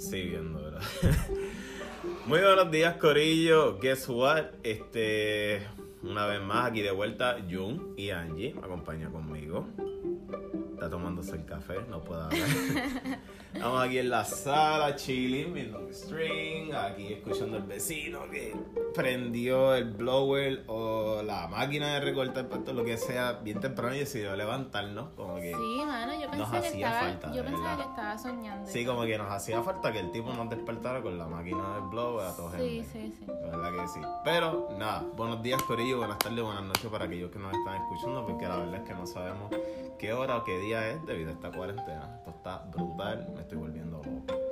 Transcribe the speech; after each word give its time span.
Sí, 0.00 0.22
viendo, 0.22 0.62
¿verdad? 0.62 0.80
Muy 2.26 2.40
buenos 2.40 2.70
días, 2.70 2.96
Corillo. 2.96 3.78
Guess 3.78 4.08
what? 4.08 4.44
Este, 4.62 5.60
una 6.02 6.26
vez 6.26 6.40
más 6.40 6.70
aquí 6.70 6.80
de 6.80 6.90
vuelta, 6.90 7.36
Jun 7.50 7.92
y 7.98 8.08
Angie 8.08 8.54
me 8.54 8.60
acompañan 8.60 9.12
conmigo. 9.12 9.68
Está 10.72 10.88
tomándose 10.88 11.36
el 11.36 11.44
café, 11.44 11.74
no 11.90 12.02
puedo 12.02 12.22
hablar. 12.22 12.40
Estamos 13.52 13.82
aquí 13.82 13.98
en 13.98 14.08
la 14.08 14.24
sala, 14.24 14.96
chilling, 14.96 15.52
viendo 15.52 15.78
un 15.80 15.92
string, 15.92 16.72
aquí 16.72 17.12
escuchando 17.12 17.58
al 17.58 17.64
vecino 17.64 18.22
que 18.30 18.54
prendió 18.94 19.74
el 19.74 19.92
blower 19.92 20.64
o 20.66 21.22
la 21.22 21.48
máquina 21.48 21.94
de 21.94 22.00
recortar 22.00 22.48
pasto, 22.48 22.72
lo 22.72 22.84
que 22.84 22.96
sea, 22.96 23.34
bien 23.34 23.60
temprano 23.60 23.94
y 23.94 24.00
decidió 24.00 24.34
levantarnos, 24.36 25.10
como 25.16 25.36
que... 25.36 25.52
Sí, 25.54 25.84
mano, 25.84 26.12
yo 26.12 26.30
pensé 26.30 26.60
que 26.60 26.82
estaba, 26.82 27.00
falta, 27.00 27.32
yo 27.32 27.44
pensaba 27.44 27.76
que 27.76 27.82
estaba 27.82 28.18
soñando. 28.18 28.70
Sí, 28.70 28.84
como 28.84 29.02
que 29.02 29.18
nos 29.18 29.30
hacía 29.30 29.62
falta 29.62 29.92
que 29.92 30.00
el 30.00 30.10
tipo 30.10 30.32
nos 30.32 30.48
despertara 30.50 31.02
con 31.02 31.18
la 31.18 31.26
máquina 31.26 31.74
del 31.74 31.84
blower 31.90 32.26
a 32.26 32.36
todos 32.36 32.54
sí, 32.56 32.84
sí, 32.90 33.14
sí. 33.18 33.26
La 33.26 33.56
verdad 33.56 33.82
que 33.82 33.88
sí. 33.88 34.00
Pero 34.24 34.68
nada, 34.78 35.04
buenos 35.16 35.42
días 35.42 35.62
Corillo, 35.62 35.98
buenas 35.98 36.18
tardes, 36.18 36.42
buenas 36.42 36.64
noches 36.64 36.86
para 36.90 37.04
aquellos 37.04 37.30
que 37.30 37.38
nos 37.38 37.52
están 37.54 37.82
escuchando, 37.82 38.26
porque 38.26 38.48
la 38.48 38.56
verdad 38.56 38.76
es 38.76 38.88
que 38.88 38.94
no 38.94 39.06
sabemos 39.06 39.50
qué 39.98 40.12
hora 40.12 40.38
o 40.38 40.44
qué 40.44 40.58
día 40.58 40.88
es 40.90 41.04
debido 41.06 41.30
a 41.30 41.32
esta 41.34 41.50
cuarentena. 41.50 42.16
Esto 42.18 42.30
está 42.30 42.58
brutal, 42.70 43.28
me 43.34 43.42
estoy 43.42 43.58
volviendo. 43.58 44.02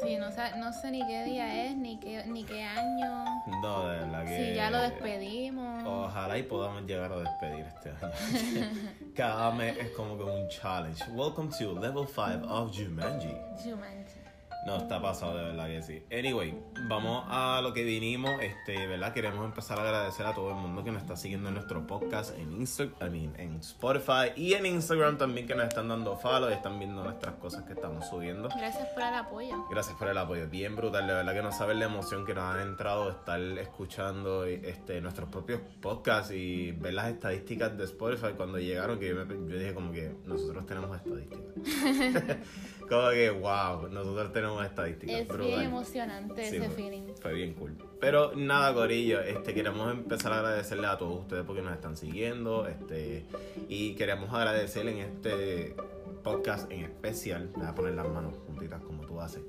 Sí, 0.09 0.17
no 0.17 0.33
sé, 0.33 0.57
no 0.57 0.73
sé 0.73 0.91
ni 0.91 1.07
qué 1.07 1.25
día 1.25 1.67
es, 1.67 1.77
ni 1.77 2.01
qué, 2.01 2.25
ni 2.25 2.43
qué 2.43 2.65
año. 2.65 3.27
No, 3.61 3.89
de 3.89 3.99
verdad 3.99 4.25
que... 4.25 4.47
Si 4.47 4.55
ya 4.55 4.71
lo 4.71 4.81
despedimos. 4.81 5.85
Ojalá 5.85 6.39
y 6.39 6.45
podamos 6.45 6.85
llegar 6.85 7.13
a 7.13 7.19
despedir 7.19 7.67
este 7.67 7.91
año. 7.91 8.71
Cada 9.15 9.51
mes 9.51 9.77
es 9.77 9.91
como 9.91 10.17
que 10.17 10.25
un 10.25 10.49
challenge. 10.49 11.05
Welcome 11.11 11.51
to 11.59 11.79
level 11.79 12.07
5 12.07 12.49
of 12.49 12.75
Jumanji. 12.75 13.37
Jumanji. 13.63 14.21
No, 14.67 14.77
está 14.77 15.01
pasado, 15.01 15.37
de 15.39 15.45
verdad 15.45 15.67
que 15.69 15.83
sí. 15.83 16.03
Anyway, 16.13 16.59
vamos 16.89 17.25
a 17.29 17.61
lo 17.63 17.73
que 17.73 17.85
vinimos. 17.85 18.43
Este, 18.43 18.87
¿verdad? 18.87 19.15
Queremos 19.15 19.43
empezar 19.45 19.79
a 19.79 19.83
agradecer 19.83 20.27
a 20.27 20.35
todo 20.35 20.51
el 20.51 20.57
mundo 20.57 20.85
que 20.85 20.91
nos 20.91 21.01
está 21.01 21.17
siguiendo 21.17 21.49
en 21.49 21.55
nuestro 21.55 21.87
podcast 21.87 22.37
en 22.39 22.53
Instagram, 22.53 23.15
I 23.15 23.19
mean, 23.19 23.35
en 23.41 23.57
Spotify 23.61 24.33
y 24.37 24.55
en 24.55 24.67
Instagram 24.67 25.17
también 25.17 25.47
que 25.47 25.55
nos 25.55 25.69
están 25.69 25.89
dando 25.89 26.17
follow 26.19 26.51
y 26.51 26.53
están 26.53 26.79
viendo 26.79 27.03
nuestras 27.03 27.37
cosas 27.37 27.63
que 27.65 27.73
estamos 27.73 28.07
subiendo. 28.09 28.49
Gracias 28.51 28.89
por 28.89 29.03
el 29.05 29.15
apoyo. 29.15 29.65
Gracias 29.71 29.97
por 29.97 30.09
el 30.09 30.19
apoyo, 30.19 30.49
bien 30.49 30.77
brutal, 30.77 31.07
de 31.07 31.15
verdad 31.15 31.33
que 31.33 31.43
no 31.43 31.53
saben 31.53 31.79
la 31.79 31.87
emoción 31.87 32.27
que 32.27 32.35
nos 32.35 32.45
han 32.45 32.61
entrado 32.61 33.11
estar 33.11 33.41
escuchando 33.41 34.45
este, 34.45 35.01
nuestros 35.01 35.31
propios 35.31 35.61
podcasts 35.81 36.33
y 36.33 36.73
ver 36.73 36.93
las 36.95 37.09
estadísticas 37.09 37.79
de 37.79 37.85
Spotify 37.85 38.33
cuando 38.37 38.59
llegaron, 38.59 38.99
que 38.99 39.09
yo, 39.09 39.25
me- 39.25 39.51
yo 39.51 39.59
dije 39.59 39.73
como 39.73 39.93
que 39.93 40.15
nosotros 40.27 40.67
tenemos 40.67 40.95
estadísticas. 40.95 41.39
como 42.89 43.11
que, 43.11 43.31
wow, 43.31 43.89
nosotros 43.89 44.33
tenemos 44.33 44.58
estadísticas. 44.67 45.21
Es 45.21 45.29
brutal. 45.29 45.47
bien 45.47 45.61
emocionante 45.63 46.49
Sí, 46.49 46.57
ese 46.57 46.67
fue- 46.67 46.75
feeling. 46.77 47.03
Fue 47.21 47.33
bien 47.33 47.55
cool. 47.55 47.77
Pero 48.01 48.33
nada, 48.37 48.73
Corillo, 48.75 49.21
este, 49.21 49.55
queremos 49.55 49.91
empezar 49.93 50.33
a 50.33 50.39
agradecerle 50.39 50.87
a 50.87 50.97
todos 50.99 51.21
ustedes 51.21 51.45
porque 51.45 51.63
nos 51.63 51.73
están 51.75 51.97
siguiendo. 51.97 52.67
Este, 52.67 53.25
y 53.69 53.95
queremos 53.95 54.33
agradecerle 54.33 54.93
en 54.93 54.99
este 54.99 55.75
podcast 56.23 56.71
en 56.73 56.85
especial. 56.85 57.51
Me 57.57 57.63
voy 57.63 57.67
a 57.69 57.75
poner 57.75 57.95
las 57.95 58.09
manos 58.09 58.35
juntitas 58.47 58.83
como 58.83 59.05
tú 59.07 59.21
haces. 59.21 59.43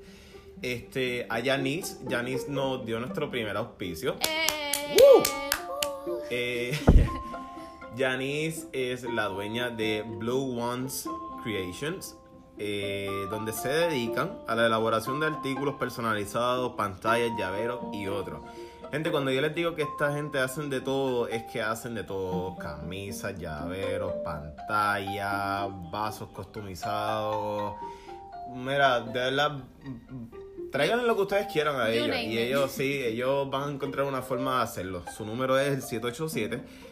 Este, 0.62 1.26
a 1.30 1.40
Yanis. 1.40 1.98
Yanis 2.08 2.48
nos 2.48 2.84
dio 2.84 2.98
nuestro 3.00 3.30
primer 3.30 3.56
auspicio. 3.56 4.16
¡Eh! 4.20 4.96
¡Woo! 4.98 5.22
Eh, 6.30 6.76
Janice 7.96 8.68
es 8.72 9.02
la 9.04 9.26
dueña 9.26 9.70
de 9.70 10.02
Blue 10.06 10.58
Ones 10.60 11.08
Creations, 11.42 12.16
eh, 12.62 13.26
donde 13.30 13.54
se 13.54 13.70
dedican 13.70 14.38
a 14.46 14.54
la 14.54 14.66
elaboración 14.66 15.18
de 15.18 15.28
artículos 15.28 15.76
personalizados, 15.76 16.74
pantallas, 16.74 17.30
llaveros 17.38 17.80
y 17.94 18.06
otros. 18.06 18.42
Gente, 18.90 19.10
cuando 19.10 19.30
yo 19.30 19.40
les 19.40 19.54
digo 19.54 19.74
que 19.74 19.80
esta 19.82 20.12
gente 20.12 20.38
hacen 20.40 20.68
de 20.68 20.82
todo, 20.82 21.26
es 21.26 21.44
que 21.44 21.62
hacen 21.62 21.94
de 21.94 22.04
todo: 22.04 22.58
camisas, 22.58 23.38
llaveros, 23.38 24.12
pantallas, 24.22 25.70
vasos 25.90 26.28
customizados. 26.28 27.76
Mira, 28.54 29.00
de 29.00 29.12
verdad, 29.20 29.52
traigan 30.70 31.06
lo 31.06 31.16
que 31.16 31.22
ustedes 31.22 31.46
quieran 31.50 31.80
a 31.80 31.88
ellos. 31.88 32.14
Y 32.14 32.36
ellos, 32.36 32.72
sí, 32.72 33.00
ellos 33.02 33.48
van 33.48 33.70
a 33.70 33.72
encontrar 33.72 34.04
una 34.04 34.20
forma 34.20 34.58
de 34.58 34.64
hacerlo. 34.64 35.02
Su 35.16 35.24
número 35.24 35.58
es 35.58 35.90
el 35.90 36.02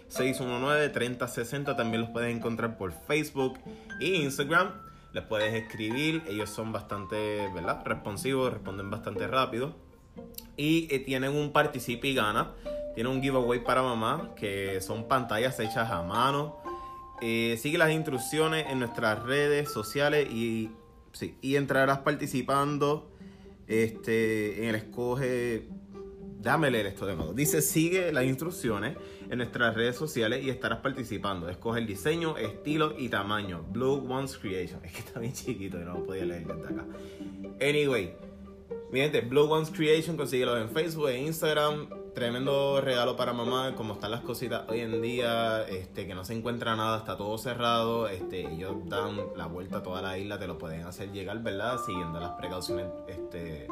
787-619-3060. 0.08 1.76
También 1.76 2.00
los 2.00 2.10
puedes 2.10 2.34
encontrar 2.34 2.78
por 2.78 2.92
Facebook 2.92 3.58
e 4.00 4.06
Instagram. 4.06 4.87
Les 5.12 5.24
puedes 5.24 5.54
escribir. 5.54 6.22
Ellos 6.28 6.50
son 6.50 6.72
bastante, 6.72 7.48
¿verdad? 7.54 7.82
Responsivos, 7.84 8.52
responden 8.52 8.90
bastante 8.90 9.26
rápido. 9.26 9.74
Y 10.56 10.92
eh, 10.94 11.00
tienen 11.00 11.34
un 11.34 11.52
participe 11.52 12.08
y 12.08 12.14
gana. 12.14 12.52
Tienen 12.94 13.12
un 13.12 13.22
giveaway 13.22 13.62
para 13.62 13.82
mamá, 13.82 14.34
que 14.34 14.80
son 14.80 15.08
pantallas 15.08 15.58
hechas 15.60 15.90
a 15.90 16.02
mano. 16.02 16.56
Eh, 17.20 17.56
sigue 17.60 17.78
las 17.78 17.90
instrucciones 17.90 18.66
en 18.68 18.78
nuestras 18.80 19.22
redes 19.22 19.72
sociales 19.72 20.28
y, 20.30 20.70
sí, 21.12 21.36
y 21.40 21.56
entrarás 21.56 21.98
participando 21.98 23.10
este, 23.66 24.62
en 24.62 24.68
el 24.70 24.74
escoge. 24.74 25.68
Déjame 26.40 26.70
leer 26.70 26.86
esto 26.86 27.04
de 27.04 27.16
nuevo. 27.16 27.32
Dice, 27.32 27.60
sigue 27.60 28.12
las 28.12 28.24
instrucciones 28.24 28.96
en 29.28 29.38
nuestras 29.38 29.74
redes 29.74 29.96
sociales 29.96 30.44
y 30.44 30.50
estarás 30.50 30.78
participando. 30.78 31.48
Escoge 31.48 31.80
el 31.80 31.86
diseño, 31.86 32.36
estilo 32.36 32.94
y 32.96 33.08
tamaño. 33.08 33.64
Blue 33.70 34.06
Ones 34.08 34.38
Creation. 34.38 34.80
Es 34.84 34.92
que 34.92 34.98
está 35.00 35.18
bien 35.18 35.32
chiquito 35.32 35.80
y 35.80 35.84
no 35.84 35.94
lo 35.94 36.06
podía 36.06 36.24
leer 36.24 36.46
desde 36.46 36.74
acá. 36.74 36.86
Anyway, 37.60 38.14
mi 38.92 39.00
gente, 39.00 39.20
Blue 39.20 39.50
Ones 39.50 39.70
Creation, 39.70 40.16
consíguelo 40.16 40.56
en 40.56 40.70
Facebook 40.70 41.08
e 41.08 41.18
Instagram. 41.18 41.88
Tremendo 42.14 42.80
regalo 42.80 43.16
para 43.16 43.32
mamá, 43.32 43.74
como 43.74 43.94
están 43.94 44.12
las 44.12 44.22
cositas 44.22 44.62
hoy 44.68 44.80
en 44.80 45.02
día, 45.02 45.62
este, 45.68 46.06
que 46.06 46.14
no 46.14 46.24
se 46.24 46.34
encuentra 46.34 46.74
nada, 46.74 46.98
está 46.98 47.16
todo 47.16 47.36
cerrado. 47.36 48.08
Este, 48.08 48.52
ellos 48.52 48.76
dan 48.86 49.18
la 49.36 49.46
vuelta 49.46 49.78
a 49.78 49.82
toda 49.82 50.02
la 50.02 50.16
isla, 50.18 50.38
te 50.38 50.46
lo 50.46 50.56
pueden 50.56 50.82
hacer 50.82 51.10
llegar, 51.12 51.42
¿verdad? 51.42 51.78
Siguiendo 51.84 52.18
las 52.18 52.32
precauciones, 52.32 52.86
este, 53.08 53.68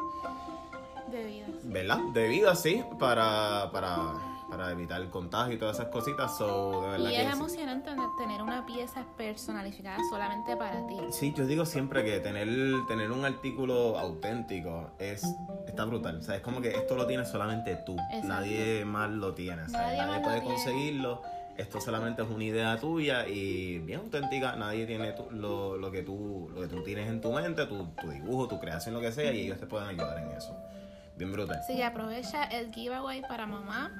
De 1.11 1.25
vida. 1.25 1.45
¿verdad? 1.63 1.99
Debidas, 2.13 2.61
sí, 2.61 2.83
para, 2.99 3.69
para, 3.71 4.13
para 4.49 4.71
evitar 4.71 5.01
el 5.01 5.09
contagio 5.09 5.53
y 5.55 5.57
todas 5.57 5.77
esas 5.79 5.89
cositas. 5.89 6.37
So, 6.37 6.81
de 6.81 6.89
verdad 6.89 7.09
Y 7.09 7.13
que 7.13 7.21
es 7.21 7.27
sí. 7.27 7.33
emocionante 7.33 7.91
tener 8.17 8.41
una 8.41 8.65
pieza 8.65 9.05
personalizada 9.17 9.97
solamente 10.09 10.55
para 10.57 10.85
ti. 10.87 10.95
Sí, 11.11 11.33
yo 11.35 11.45
digo 11.45 11.65
siempre 11.65 12.03
que 12.03 12.19
tener, 12.19 12.47
tener 12.87 13.11
un 13.11 13.25
artículo 13.25 13.97
auténtico 13.97 14.91
es 14.99 15.23
está 15.67 15.85
brutal. 15.85 16.17
O 16.17 16.21
sea, 16.21 16.35
es 16.35 16.41
como 16.41 16.61
que 16.61 16.69
esto 16.75 16.95
lo 16.95 17.05
tienes 17.07 17.29
solamente 17.29 17.75
tú. 17.85 17.93
Exacto. 18.11 18.27
Nadie 18.27 18.85
más 18.85 19.09
lo 19.09 19.33
tiene. 19.33 19.63
o 19.63 19.69
sea, 19.69 19.81
Nadie 20.05 20.21
puede 20.23 20.39
tiene. 20.41 20.55
conseguirlo. 20.55 21.21
Esto 21.57 21.81
solamente 21.81 22.21
es 22.21 22.29
una 22.29 22.43
idea 22.43 22.77
tuya 22.79 23.27
y 23.27 23.79
bien 23.79 23.99
auténtica. 24.01 24.55
Nadie 24.55 24.85
tiene 24.85 25.11
tu- 25.13 25.31
lo, 25.31 25.75
lo 25.75 25.89
que 25.91 26.03
tú, 26.03 26.49
lo 26.53 26.61
que 26.61 26.67
tú 26.67 26.83
tienes 26.83 27.07
en 27.09 27.19
tu 27.19 27.31
mente, 27.33 27.65
tu, 27.65 27.83
tu 27.99 28.09
dibujo, 28.11 28.47
tu 28.47 28.59
creación, 28.59 28.93
lo 28.93 29.01
que 29.01 29.11
sea, 29.11 29.33
y 29.33 29.41
ellos 29.45 29.59
te 29.59 29.65
pueden 29.65 29.87
ayudar 29.89 30.19
en 30.19 30.37
eso. 30.37 30.55
Bien 31.17 31.31
brutal. 31.31 31.57
Así 31.57 31.75
que 31.75 31.83
aprovecha 31.83 32.43
el 32.45 32.71
giveaway 32.73 33.21
para 33.21 33.45
mamá 33.45 33.91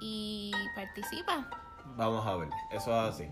y 0.00 0.52
participa. 0.74 1.48
Vamos 1.96 2.26
a 2.26 2.36
ver, 2.36 2.48
eso 2.72 2.90
es 2.90 3.14
así. 3.14 3.24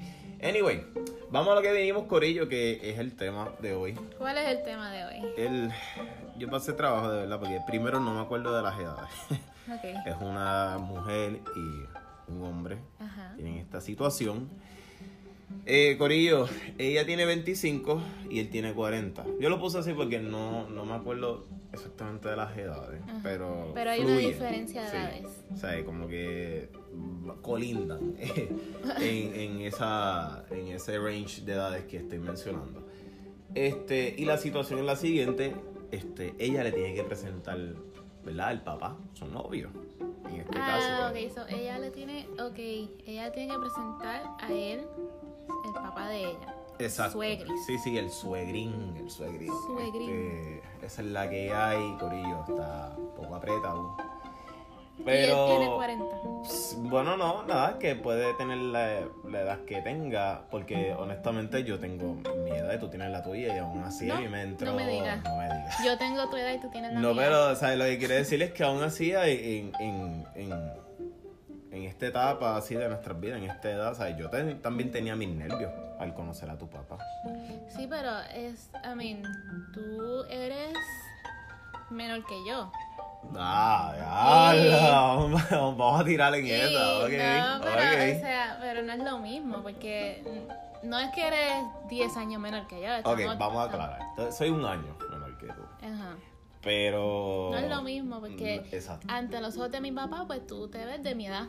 Anyway, 0.42 0.86
vamos 1.30 1.52
a 1.52 1.54
lo 1.56 1.62
que 1.62 1.72
vinimos, 1.72 2.04
Corillo, 2.04 2.48
que 2.48 2.90
es 2.90 2.98
el 2.98 3.14
tema 3.14 3.50
de 3.60 3.74
hoy. 3.74 3.94
¿Cuál 4.18 4.38
es 4.38 4.48
el 4.48 4.62
tema 4.64 4.90
de 4.90 5.04
hoy? 5.04 5.32
El, 5.36 5.72
yo 6.36 6.48
pasé 6.50 6.72
trabajo 6.72 7.10
de 7.10 7.20
verdad, 7.20 7.38
porque 7.38 7.60
primero 7.66 8.00
no 8.00 8.14
me 8.14 8.20
acuerdo 8.20 8.56
de 8.56 8.62
las 8.62 8.78
edades. 8.78 9.10
Ok. 9.68 9.84
es 10.06 10.16
una 10.20 10.78
mujer 10.78 11.40
y 11.56 12.32
un 12.32 12.42
hombre 12.42 12.78
Ajá. 12.98 13.32
tienen 13.36 13.56
esta 13.56 13.80
situación. 13.80 14.48
Eh, 15.66 15.96
Corillo, 15.98 16.46
ella 16.78 17.06
tiene 17.06 17.24
25 17.24 18.02
y 18.30 18.40
él 18.40 18.50
tiene 18.50 18.74
40. 18.74 19.24
Yo 19.40 19.48
lo 19.48 19.58
puse 19.58 19.78
así 19.78 19.92
porque 19.94 20.18
no, 20.20 20.68
no 20.68 20.84
me 20.84 20.92
acuerdo 20.94 21.46
exactamente 21.72 22.28
de 22.28 22.36
las 22.36 22.56
edades, 22.56 23.00
Ajá. 23.02 23.20
pero. 23.22 23.70
Pero 23.74 23.90
hay 23.90 24.00
una 24.00 24.10
fluyen. 24.10 24.30
diferencia 24.30 24.82
de 24.82 24.90
Sí. 24.90 24.96
edades. 24.96 25.26
O 25.52 25.56
sea, 25.56 25.84
como 25.84 26.06
que 26.06 26.68
colindan 27.40 28.14
en, 29.00 29.34
en, 29.40 29.60
esa, 29.62 30.44
en 30.50 30.68
ese 30.68 30.98
range 30.98 31.42
de 31.42 31.52
edades 31.54 31.84
que 31.84 31.96
estoy 31.96 32.18
mencionando. 32.18 32.86
Este, 33.54 34.14
y 34.18 34.24
la 34.26 34.36
situación 34.36 34.80
es 34.80 34.84
la 34.84 34.96
siguiente: 34.96 35.54
este, 35.92 36.34
ella 36.38 36.62
le 36.62 36.72
tiene 36.72 36.94
que 36.94 37.04
presentar, 37.04 37.58
¿verdad? 38.24 38.52
El 38.52 38.60
papá, 38.60 38.98
su 39.14 39.26
novio. 39.26 39.70
En 40.28 40.40
este 40.40 40.58
Ah, 40.58 41.10
caso. 41.10 41.10
ok, 41.10 41.32
so 41.48 41.56
ella 41.56 41.78
le 41.78 41.90
tiene, 41.90 42.26
ok, 42.40 42.58
ella 43.06 43.30
tiene 43.32 43.52
que 43.52 43.58
presentar 43.60 44.22
a 44.40 44.52
él, 44.52 44.80
papá 46.04 46.10
de 46.10 46.20
ella. 46.20 46.54
Exacto. 46.78 47.12
Suegris. 47.12 47.66
Sí, 47.66 47.78
sí, 47.78 47.98
el 47.98 48.10
suegrín, 48.10 48.96
el 48.98 49.10
suegrín. 49.10 49.52
Suegrín. 49.66 50.10
Este, 50.10 50.86
esa 50.86 51.02
es 51.02 51.08
la 51.08 51.30
que 51.30 51.52
hay, 51.54 51.96
Corillo, 52.00 52.40
está 52.48 52.94
un 52.98 53.14
poco 53.14 53.34
apretado. 53.36 53.96
Pero, 55.04 55.48
Y 55.48 55.50
él 55.50 55.58
tiene 55.58 55.74
40. 55.74 56.04
Bueno, 56.88 57.16
no, 57.16 57.42
nada, 57.46 57.78
que 57.80 57.96
puede 57.96 58.32
tener 58.34 58.58
la, 58.58 59.00
la 59.24 59.40
edad 59.40 59.58
que 59.64 59.82
tenga, 59.82 60.46
porque 60.50 60.94
honestamente 60.94 61.64
yo 61.64 61.80
tengo 61.80 62.14
mi 62.44 62.50
edad 62.52 62.74
y 62.74 62.78
tú 62.78 62.88
tienes 62.88 63.10
la 63.10 63.20
tuya 63.22 63.56
y 63.56 63.58
aún 63.58 63.82
así 63.82 64.06
No, 64.06 64.14
a 64.14 64.20
mí 64.20 64.28
me 64.28 64.42
entró... 64.42 64.70
no 64.70 64.76
me 64.76 64.86
digas. 64.88 65.20
No 65.24 65.36
me 65.36 65.44
digas. 65.46 65.84
Yo 65.84 65.98
tengo 65.98 66.28
tu 66.30 66.36
edad 66.36 66.54
y 66.54 66.60
tú 66.60 66.70
tienes 66.70 66.92
la 66.92 67.00
No, 67.00 67.12
mía. 67.12 67.22
pero, 67.24 67.56
¿sabes? 67.56 67.76
Lo 67.76 67.84
que 67.86 67.98
quiere 67.98 68.14
decir 68.14 68.40
es 68.42 68.52
que 68.52 68.62
aún 68.62 68.82
así 68.84 69.10
en, 69.12 69.72
en, 69.80 70.26
en, 70.36 70.52
en 71.74 71.84
esta 71.84 72.06
etapa 72.06 72.56
así 72.56 72.74
de 72.74 72.88
nuestras 72.88 73.18
vidas, 73.20 73.38
en 73.38 73.50
esta 73.50 73.70
edad, 73.70 73.94
¿sabes? 73.94 74.16
Yo 74.16 74.30
te- 74.30 74.54
también 74.56 74.90
tenía 74.92 75.16
mis 75.16 75.28
nervios 75.28 75.72
al 75.98 76.14
conocer 76.14 76.48
a 76.50 76.56
tu 76.56 76.68
papá. 76.68 76.98
Sí, 77.68 77.86
pero 77.88 78.10
es, 78.34 78.70
I 78.84 78.94
mean, 78.94 79.22
tú 79.72 80.22
eres 80.30 80.74
menor 81.90 82.24
que 82.26 82.36
yo. 82.48 82.70
Ah, 83.36 84.52
ya, 84.56 84.90
vamos, 84.90 85.42
vamos 85.50 86.00
a 86.00 86.04
tirar 86.04 86.34
en 86.34 86.44
Sí, 86.44 86.52
esa, 86.52 86.98
ok, 86.98 87.02
no, 87.02 87.08
pero, 87.08 87.82
ok. 87.82 88.16
o 88.16 88.20
sea, 88.20 88.58
pero 88.60 88.82
no 88.82 88.92
es 88.92 88.98
lo 88.98 89.18
mismo, 89.18 89.62
porque 89.62 90.22
no 90.82 90.98
es 90.98 91.10
que 91.12 91.26
eres 91.26 91.54
10 91.88 92.16
años 92.18 92.40
menor 92.40 92.66
que 92.68 92.80
yo. 92.82 92.88
Ok, 93.10 93.20
vamos 93.38 93.56
a 93.56 93.64
aclarar. 93.64 94.00
Soy 94.32 94.50
un 94.50 94.64
año 94.64 94.96
menor 95.10 95.36
que 95.38 95.46
tú. 95.46 95.62
Ajá. 95.82 96.14
Pero. 96.64 97.50
No 97.52 97.58
es 97.58 97.68
lo 97.68 97.82
mismo, 97.82 98.20
porque 98.20 98.62
Exacto. 98.72 99.06
ante 99.10 99.40
los 99.40 99.56
ojos 99.56 99.70
de 99.70 99.80
mi 99.80 99.92
papá, 99.92 100.24
pues 100.26 100.46
tú 100.46 100.68
te 100.68 100.84
ves 100.84 101.02
de 101.02 101.14
mi 101.14 101.26
edad. 101.26 101.48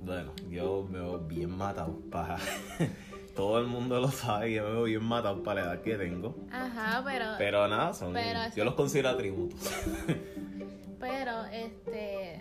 Bueno, 0.00 0.32
yo 0.48 0.86
me 0.88 1.00
veo 1.00 1.18
bien 1.18 1.50
matado 1.50 1.98
para. 2.10 2.38
Todo 3.34 3.58
el 3.58 3.66
mundo 3.66 4.00
lo 4.00 4.08
sabe, 4.10 4.54
yo 4.54 4.64
me 4.64 4.70
veo 4.70 4.82
bien 4.84 5.04
matado 5.04 5.42
para 5.42 5.60
la 5.62 5.72
edad 5.72 5.82
que 5.82 5.96
tengo. 5.96 6.36
Ajá, 6.50 7.02
pero, 7.04 7.24
Pero 7.36 7.68
nada, 7.68 7.92
son. 7.92 8.14
Pero 8.14 8.40
yo 8.54 8.64
los 8.64 8.74
considero 8.74 9.10
atributos. 9.10 9.60
pero, 11.00 11.44
este, 11.52 12.40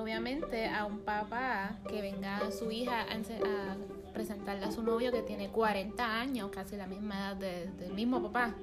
obviamente 0.00 0.66
a 0.68 0.84
un 0.84 1.00
papá 1.00 1.76
que 1.88 2.00
venga 2.02 2.38
a 2.38 2.50
su 2.50 2.70
hija 2.70 3.02
a, 3.02 3.76
presentarle 4.12 4.64
a 4.64 4.70
su 4.70 4.82
novio 4.84 5.10
que 5.10 5.22
tiene 5.22 5.50
40 5.50 6.20
años, 6.20 6.50
casi 6.52 6.76
la 6.76 6.86
misma 6.86 7.16
edad 7.18 7.36
de- 7.36 7.66
del 7.72 7.92
mismo 7.94 8.22
papá, 8.22 8.54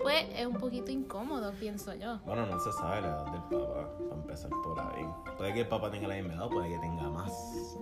pues 0.00 0.26
es 0.36 0.46
un 0.46 0.54
poquito 0.58 0.92
incómodo, 0.92 1.52
pienso 1.58 1.92
yo. 1.94 2.18
Bueno, 2.24 2.46
no 2.46 2.60
se 2.60 2.70
sabe 2.72 3.00
la 3.00 3.08
edad 3.08 3.24
del 3.32 3.42
papá, 3.42 3.88
para 4.08 4.20
empezar 4.20 4.50
por 4.62 4.78
ahí. 4.78 5.04
Puede 5.36 5.54
que 5.54 5.60
el 5.62 5.68
papá 5.68 5.90
tenga 5.90 6.06
la 6.06 6.14
misma 6.14 6.34
edad, 6.34 6.48
puede 6.48 6.68
que 6.68 6.78
tenga 6.78 7.10
más. 7.10 7.76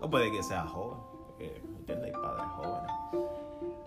O 0.00 0.08
puede 0.08 0.30
que 0.32 0.42
sea 0.42 0.62
joven, 0.66 0.98
porque, 1.26 1.62
¿entiendes? 1.78 2.14
Hay 2.14 2.22
padres 2.22 2.46
jóvenes. 2.56 2.90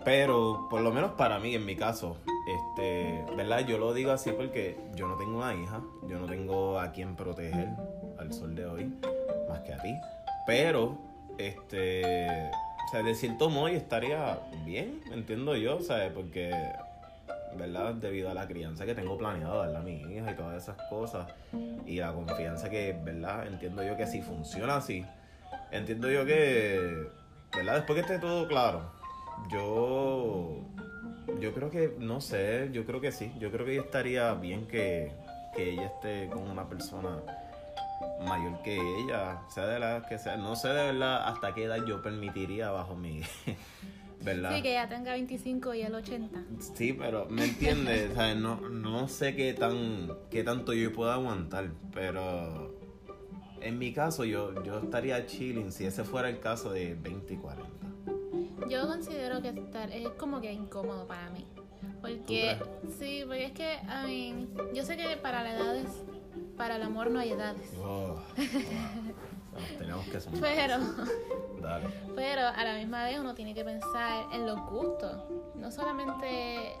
Pero, 0.04 0.68
por 0.70 0.80
lo 0.80 0.92
menos 0.92 1.12
para 1.12 1.38
mí, 1.40 1.54
en 1.54 1.66
mi 1.66 1.74
caso, 1.76 2.16
este, 2.46 3.24
¿verdad? 3.36 3.60
Yo 3.66 3.78
lo 3.78 3.92
digo 3.92 4.12
así 4.12 4.30
porque 4.32 4.78
yo 4.94 5.06
no 5.08 5.16
tengo 5.16 5.38
una 5.38 5.52
hija, 5.54 5.82
yo 6.06 6.18
no 6.18 6.26
tengo 6.26 6.78
a 6.78 6.92
quien 6.92 7.14
proteger 7.16 7.68
al 8.18 8.32
sol 8.32 8.54
de 8.54 8.66
hoy, 8.66 8.92
más 9.48 9.60
que 9.60 9.74
a 9.74 9.78
ti. 9.78 9.94
Pero, 10.46 10.98
este, 11.38 12.28
o 12.48 12.90
sea, 12.90 13.02
de 13.02 13.14
cierto 13.14 13.50
modo 13.50 13.68
estaría 13.68 14.38
bien, 14.64 15.00
entiendo 15.12 15.56
yo, 15.56 15.80
¿sabes? 15.80 16.12
Porque 16.12 16.52
¿verdad? 17.56 17.94
Debido 17.94 18.30
a 18.30 18.34
la 18.34 18.46
crianza 18.46 18.86
que 18.86 18.94
tengo 18.94 19.16
planeado 19.16 19.58
darle 19.58 19.78
a 19.78 19.80
mi 19.80 20.00
hija 20.02 20.30
y 20.30 20.34
todas 20.34 20.62
esas 20.62 20.76
cosas. 20.88 21.26
Y 21.86 21.96
la 21.96 22.12
confianza 22.12 22.68
que, 22.68 22.96
¿verdad? 23.04 23.46
Entiendo 23.46 23.82
yo 23.82 23.96
que 23.96 24.06
si 24.06 24.22
funciona 24.22 24.76
así, 24.76 25.04
entiendo 25.70 26.10
yo 26.10 26.24
que, 26.24 27.08
¿verdad? 27.56 27.76
Después 27.76 27.96
que 27.96 28.00
esté 28.12 28.18
todo 28.18 28.46
claro, 28.46 28.92
yo, 29.50 30.58
yo 31.40 31.54
creo 31.54 31.70
que, 31.70 31.94
no 31.98 32.20
sé, 32.20 32.68
yo 32.72 32.84
creo 32.84 33.00
que 33.00 33.12
sí. 33.12 33.32
Yo 33.38 33.50
creo 33.50 33.64
que 33.66 33.78
estaría 33.78 34.32
bien 34.34 34.66
que, 34.66 35.12
que 35.54 35.70
ella 35.70 35.86
esté 35.86 36.28
con 36.28 36.48
una 36.48 36.68
persona 36.68 37.18
mayor 38.26 38.62
que 38.62 38.76
ella, 38.76 39.42
sea 39.48 39.66
de 39.66 39.78
la 39.78 40.06
que 40.06 40.18
sea. 40.18 40.36
No 40.36 40.56
sé 40.56 40.68
de 40.68 40.92
verdad 40.92 41.28
hasta 41.28 41.54
qué 41.54 41.64
edad 41.64 41.84
yo 41.86 42.02
permitiría 42.02 42.70
bajo 42.70 42.94
mi... 42.94 43.22
¿Verdad? 44.20 44.56
Sí, 44.56 44.62
que 44.62 44.72
ya 44.72 44.88
tenga 44.88 45.12
25 45.12 45.74
y 45.74 45.82
el 45.82 45.94
80. 45.94 46.40
Sí, 46.74 46.92
pero 46.92 47.26
me 47.26 47.44
entiendes, 47.44 48.14
¿sabes? 48.14 48.36
No, 48.36 48.56
no 48.68 49.06
sé 49.06 49.36
qué 49.36 49.54
tan 49.54 50.10
qué 50.28 50.42
tanto 50.42 50.72
yo 50.72 50.92
puedo 50.92 51.12
aguantar, 51.12 51.70
pero 51.94 52.74
en 53.60 53.78
mi 53.78 53.92
caso 53.92 54.24
yo, 54.24 54.62
yo 54.64 54.78
estaría 54.78 55.24
chilling 55.26 55.70
si 55.70 55.84
ese 55.86 56.04
fuera 56.04 56.28
el 56.28 56.40
caso 56.40 56.70
de 56.70 56.94
20 56.94 57.34
y 57.34 57.36
40. 57.36 57.68
Yo 58.68 58.86
considero 58.86 59.40
que 59.40 59.48
estar 59.48 59.90
es 59.90 60.08
como 60.10 60.40
que 60.40 60.52
incómodo 60.52 61.06
para 61.06 61.30
mí. 61.30 61.46
Porque, 62.00 62.56
sí, 62.98 63.22
porque 63.26 63.44
es 63.46 63.52
que, 63.52 63.74
I 63.82 64.06
mean, 64.06 64.74
yo 64.74 64.84
sé 64.84 64.96
que 64.96 65.16
para 65.16 65.42
la 65.42 65.54
edad 65.54 65.76
es, 65.76 66.04
para 66.58 66.76
el 66.76 66.82
amor 66.82 67.10
no 67.10 67.18
hay 67.20 67.30
edades. 67.30 67.72
Oh, 67.82 68.16
oh. 68.16 69.78
Tenemos 69.78 70.04
que 70.06 70.20
sumar. 70.20 70.40
Pero, 70.40 70.76
Dale. 71.60 71.86
pero 72.14 72.42
a 72.46 72.64
la 72.64 72.74
misma 72.74 73.04
vez 73.04 73.18
uno 73.18 73.34
tiene 73.34 73.54
que 73.54 73.64
pensar 73.64 74.26
en 74.32 74.46
los 74.46 74.60
gustos. 74.70 75.16
No 75.54 75.70
solamente, 75.70 76.76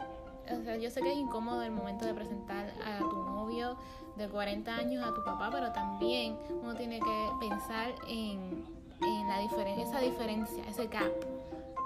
o 0.50 0.62
sea, 0.62 0.76
yo 0.76 0.90
sé 0.90 1.00
que 1.00 1.10
es 1.12 1.18
incómodo 1.18 1.62
el 1.62 1.70
momento 1.70 2.04
de 2.04 2.14
presentar 2.14 2.66
a 2.84 2.98
tu 2.98 3.16
novio 3.24 3.76
de 4.16 4.28
40 4.28 4.74
años 4.74 5.04
a 5.06 5.14
tu 5.14 5.24
papá, 5.24 5.48
pero 5.50 5.72
también 5.72 6.36
uno 6.62 6.74
tiene 6.74 6.98
que 7.00 7.28
pensar 7.40 7.94
en, 8.08 8.64
en 9.00 9.28
la 9.28 9.40
diferen- 9.40 9.78
esa 9.80 10.00
diferencia, 10.00 10.64
ese 10.68 10.86
gap. 10.88 11.12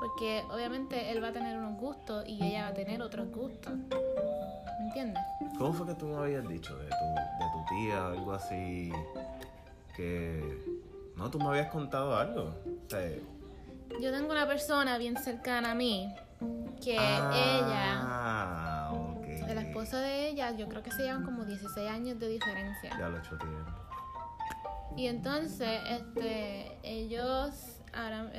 Porque 0.03 0.43
obviamente 0.51 1.13
él 1.13 1.23
va 1.23 1.29
a 1.29 1.33
tener 1.33 1.57
unos 1.57 1.79
gustos 1.79 2.25
y 2.27 2.43
ella 2.43 2.63
va 2.63 2.69
a 2.71 2.75
tener 2.75 3.01
otros 3.01 3.31
gustos. 3.31 3.73
¿Me 3.73 4.87
entiendes? 4.87 5.23
¿Cómo 5.57 5.73
fue 5.73 5.87
que 5.87 5.95
tú 5.95 6.07
me 6.07 6.17
habías 6.17 6.49
dicho 6.49 6.77
de 6.77 6.89
tu, 6.89 7.05
de 7.05 7.51
tu 7.53 7.65
tía, 7.69 8.07
algo 8.09 8.33
así? 8.33 8.91
Que... 9.97 10.83
No, 11.17 11.31
tú 11.31 11.39
me 11.39 11.47
habías 11.47 11.69
contado 11.69 12.17
algo. 12.17 12.53
O 12.87 12.91
sea, 12.91 13.01
Yo 14.01 14.11
tengo 14.11 14.33
una 14.33 14.49
persona 14.49 14.99
bien 14.99 15.17
cercana 15.17 15.71
a 15.71 15.75
mí 15.77 16.13
que 16.83 16.97
ah, 16.99 18.91
ok. 18.93 19.25
ella, 19.29 19.53
el 19.53 19.59
esposo 19.59 19.99
de 19.99 20.31
ella, 20.31 20.51
yo 20.51 20.69
creo 20.69 20.83
que 20.83 20.91
se 20.91 21.03
llevan 21.05 21.25
como 21.25 21.45
16 21.45 21.89
años 21.89 22.19
de 22.19 22.27
diferencia. 22.29 22.91
Ya 22.99 23.09
lo 23.09 23.19
he 23.19 23.21
hecho 23.21 23.39
tiempo. 23.39 23.71
Y 24.97 25.07
entonces, 25.07 25.81
este, 25.89 26.77
ellos, 26.83 27.82
ahora, 27.93 28.31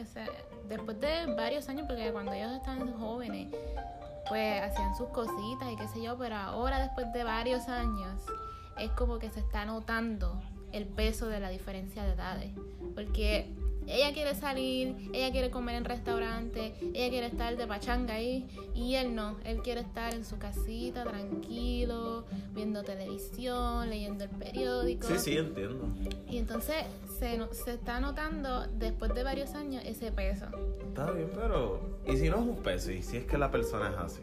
después 0.68 1.00
de 1.00 1.34
varios 1.36 1.70
años, 1.70 1.86
porque 1.88 2.12
cuando 2.12 2.34
ellos 2.34 2.52
estaban 2.54 2.92
jóvenes, 2.94 3.54
pues 4.28 4.62
hacían 4.62 4.96
sus 4.96 5.10
cositas 5.10 5.72
y 5.72 5.76
qué 5.76 5.88
sé 5.88 6.02
yo, 6.02 6.18
pero 6.18 6.36
ahora 6.36 6.80
después 6.80 7.12
de 7.14 7.24
varios 7.24 7.68
años, 7.68 8.22
es 8.78 8.92
como 8.92 9.20
que 9.20 9.30
se 9.30 9.40
está 9.40 9.66
notando 9.66 10.42
el 10.72 10.86
peso 10.88 11.28
de 11.28 11.40
la 11.40 11.50
diferencia 11.50 12.04
de 12.04 12.14
edades. 12.14 12.52
Porque 12.96 13.54
ella 13.88 14.14
quiere 14.14 14.36
salir, 14.36 15.10
ella 15.14 15.32
quiere 15.32 15.50
comer 15.52 15.76
en 15.76 15.86
restaurantes, 15.86 16.74
ella 16.94 17.10
quiere 17.10 17.28
estar 17.28 17.56
de 17.58 17.68
pachanga 17.68 18.16
ahí, 18.16 18.48
y 18.74 18.96
él 18.96 19.16
no, 19.16 19.38
él 19.46 19.62
quiere 19.62 19.82
estar 19.82 20.14
en 20.14 20.26
su 20.26 20.38
casita, 20.38 21.04
tranquilo, 21.04 22.26
viendo 22.54 22.84
televisión, 22.84 23.90
leyendo 23.90 24.24
el 24.26 24.30
periódico. 24.32 25.08
Sí, 25.08 25.18
sí, 25.20 25.38
entiendo. 25.38 25.88
Y 26.28 26.38
entonces 26.38 26.76
se, 27.20 27.38
no- 27.38 27.54
se 27.54 27.74
está 27.74 28.00
notando 28.00 28.68
después 28.68 29.14
de 29.14 29.24
varios 29.24 29.54
años 29.56 29.84
ese 29.86 30.12
peso. 30.12 30.46
Está 30.88 31.12
bien, 31.12 31.30
pero. 31.36 31.80
¿Y 32.06 32.18
si 32.18 32.30
no 32.30 32.38
es 32.38 32.42
un 32.44 32.58
peso? 32.58 32.92
¿Y 32.92 33.02
si 33.02 33.18
es 33.18 33.26
que 33.26 33.38
la 33.38 33.50
persona 33.52 33.90
es 33.90 33.98
así? 33.98 34.22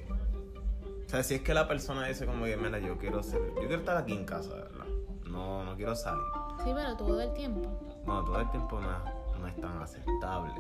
O 1.06 1.08
sea, 1.10 1.22
si 1.24 1.34
es 1.34 1.42
que 1.42 1.54
la 1.54 1.66
persona 1.66 2.06
dice 2.06 2.24
como 2.26 2.44
que, 2.44 2.56
mira, 2.56 2.78
yo 2.78 2.96
quiero 2.98 3.22
ser. 3.22 3.40
Yo 3.54 3.58
quiero 3.66 3.76
estar 3.76 3.96
aquí 3.96 4.12
en 4.12 4.24
casa, 4.24 4.54
¿verdad? 4.54 4.84
No, 5.26 5.64
no 5.64 5.76
quiero 5.76 5.94
salir. 5.96 6.22
Sí, 6.62 6.70
pero 6.74 6.96
todo 6.96 7.20
el 7.20 7.32
tiempo. 7.32 7.68
Bueno, 8.04 8.24
todo 8.24 8.40
el 8.40 8.50
tiempo 8.50 8.80
no 8.80 8.90
es, 8.90 8.96
no 9.40 9.48
es 9.48 9.60
tan 9.60 9.82
aceptable. 9.82 10.52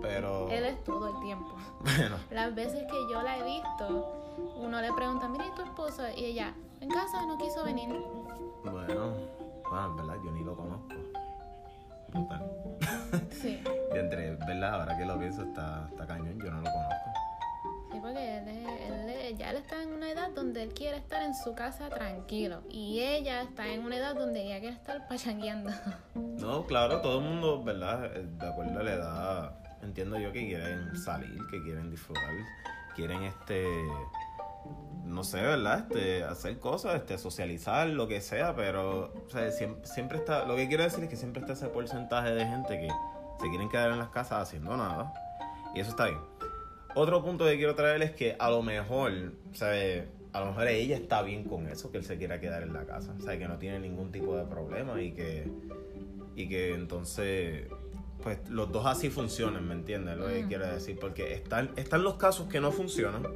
Pero. 0.00 0.48
Él 0.48 0.64
es 0.64 0.82
todo 0.84 1.08
el 1.08 1.20
tiempo. 1.20 1.54
Bueno, 1.82 2.16
Las 2.30 2.54
veces 2.54 2.84
que 2.90 2.96
yo 3.12 3.22
la 3.22 3.38
he 3.38 3.42
visto, 3.44 4.14
uno 4.56 4.80
le 4.80 4.92
pregunta, 4.92 5.28
mira, 5.28 5.46
¿y 5.46 5.50
tu 5.54 5.62
esposo? 5.62 6.02
Y 6.16 6.24
ella, 6.26 6.54
en 6.80 6.88
casa 6.88 7.26
no 7.26 7.36
quiso 7.38 7.64
venir. 7.64 7.88
bueno. 8.64 9.14
Bueno, 9.68 9.86
en 9.86 9.96
verdad, 9.96 10.16
yo 10.24 10.30
ni 10.32 10.44
lo 10.44 10.54
conozco. 10.56 10.94
Brutal. 12.08 12.50
Sí, 13.30 13.62
Y 13.94 13.98
entre, 13.98 14.36
¿verdad? 14.36 14.80
Ahora 14.80 14.96
que 14.96 15.04
lo 15.06 15.18
pienso, 15.18 15.42
está, 15.42 15.88
está 15.90 16.06
cañón, 16.06 16.38
yo 16.38 16.50
no 16.50 16.58
lo 16.60 16.70
conozco. 16.70 17.10
Porque 18.02 18.38
él, 18.38 18.48
él 18.48 19.08
es- 19.10 19.38
ya 19.38 19.50
él 19.50 19.56
está 19.56 19.82
en 19.82 19.90
una 19.92 20.10
edad 20.10 20.30
donde 20.34 20.62
él 20.64 20.74
quiere 20.74 20.98
estar 20.98 21.22
en 21.22 21.34
su 21.34 21.54
casa 21.54 21.88
tranquilo. 21.88 22.62
Y 22.68 23.00
ella 23.00 23.42
está 23.42 23.66
en 23.68 23.84
una 23.84 23.96
edad 23.96 24.14
donde 24.14 24.42
ella 24.42 24.60
quiere 24.60 24.74
estar 24.76 25.06
pachangueando. 25.08 25.70
No, 26.14 26.66
claro, 26.66 27.00
todo 27.00 27.18
el 27.20 27.24
mundo, 27.24 27.62
¿verdad? 27.62 28.04
Eh, 28.16 28.26
De 28.26 28.46
acuerdo 28.48 28.80
a 28.80 28.82
la 28.82 28.92
edad, 28.92 29.52
entiendo 29.82 30.18
yo 30.18 30.32
que 30.32 30.44
quieren 30.46 30.96
salir, 30.96 31.38
que 31.50 31.62
quieren 31.62 31.88
disfrutar, 31.90 32.34
quieren 32.96 33.22
este, 33.22 33.64
no 35.04 35.22
sé, 35.22 35.40
¿verdad? 35.40 35.86
Este, 35.88 36.24
hacer 36.24 36.58
cosas, 36.58 36.96
este, 36.96 37.18
socializar, 37.18 37.86
lo 37.88 38.08
que 38.08 38.20
sea, 38.20 38.56
pero, 38.56 39.12
o 39.26 39.30
sea, 39.30 39.50
siempre 39.52 40.18
está, 40.18 40.44
lo 40.46 40.56
que 40.56 40.66
quiero 40.66 40.82
decir 40.82 41.04
es 41.04 41.10
que 41.10 41.16
siempre 41.16 41.40
está 41.42 41.52
ese 41.52 41.68
porcentaje 41.68 42.30
de 42.34 42.44
gente 42.44 42.80
que 42.80 42.88
se 43.40 43.48
quieren 43.48 43.68
quedar 43.68 43.90
en 43.92 43.98
las 43.98 44.08
casas 44.08 44.42
haciendo 44.48 44.76
nada, 44.76 45.12
y 45.74 45.80
eso 45.80 45.90
está 45.90 46.06
bien. 46.06 46.18
Otro 46.94 47.22
punto 47.24 47.44
que 47.46 47.56
quiero 47.56 47.74
traer 47.74 48.02
es 48.02 48.10
que 48.12 48.36
a 48.38 48.50
lo 48.50 48.62
mejor, 48.62 49.12
¿sabes? 49.52 50.04
a 50.32 50.40
lo 50.40 50.46
mejor 50.46 50.66
ella 50.68 50.96
está 50.96 51.20
bien 51.22 51.44
con 51.44 51.68
eso, 51.68 51.90
que 51.92 51.98
él 51.98 52.04
se 52.04 52.16
quiera 52.16 52.40
quedar 52.40 52.62
en 52.62 52.72
la 52.72 52.84
casa. 52.86 53.14
O 53.18 53.22
sea, 53.22 53.38
que 53.38 53.46
no 53.48 53.58
tiene 53.58 53.78
ningún 53.80 54.10
tipo 54.12 54.34
de 54.36 54.44
problema 54.46 55.00
y 55.02 55.12
que, 55.12 55.46
y 56.34 56.48
que 56.48 56.72
entonces, 56.74 57.66
pues 58.22 58.38
los 58.48 58.72
dos 58.72 58.86
así 58.86 59.10
funcionan, 59.10 59.68
¿me 59.68 59.74
entiendes? 59.74 60.16
Lo 60.16 60.28
que 60.28 60.44
Mm. 60.44 60.48
quiero 60.48 60.66
decir, 60.66 60.98
porque 60.98 61.34
están, 61.34 61.70
están 61.76 62.02
los 62.02 62.14
casos 62.14 62.48
que 62.48 62.60
no 62.62 62.72
funcionan 62.72 63.26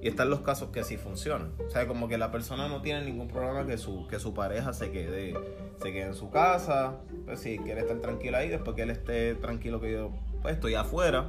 y 0.00 0.06
están 0.08 0.30
los 0.30 0.42
casos 0.42 0.70
que 0.70 0.84
sí 0.84 0.96
funcionan. 0.96 1.50
O 1.66 1.70
sea, 1.70 1.88
como 1.88 2.06
que 2.06 2.16
la 2.16 2.30
persona 2.30 2.68
no 2.68 2.80
tiene 2.80 3.02
ningún 3.04 3.26
problema 3.26 3.66
que 3.66 3.76
su, 3.76 4.06
que 4.06 4.20
su 4.20 4.32
pareja 4.32 4.72
se 4.72 4.92
quede, 4.92 5.34
se 5.82 5.92
quede 5.92 6.06
en 6.06 6.14
su 6.14 6.30
casa, 6.30 7.00
pues 7.24 7.40
si 7.40 7.58
quiere 7.58 7.80
estar 7.80 7.98
tranquila 7.98 8.38
ahí, 8.38 8.48
después 8.50 8.76
que 8.76 8.82
él 8.82 8.90
esté 8.90 9.34
tranquilo 9.34 9.80
que 9.80 9.90
yo, 9.92 10.12
pues 10.46 10.54
estoy 10.54 10.76
afuera, 10.76 11.24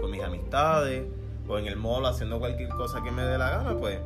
con 0.00 0.10
mis 0.10 0.20
amistades, 0.20 1.04
o 1.46 1.58
en 1.58 1.68
el 1.68 1.76
mall 1.76 2.04
haciendo 2.06 2.40
cualquier 2.40 2.70
cosa 2.70 3.00
que 3.04 3.12
me 3.12 3.22
dé 3.22 3.38
la 3.38 3.50
gana, 3.50 3.76
pues, 3.76 4.00